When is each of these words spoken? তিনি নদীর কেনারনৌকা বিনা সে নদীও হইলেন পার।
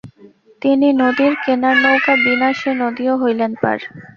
তিনি 0.61 0.87
নদীর 1.01 1.33
কেনারনৌকা 1.43 2.13
বিনা 2.23 2.49
সে 2.53 2.71
নদীও 2.81 3.13
হইলেন 3.21 3.51
পার। 3.61 3.79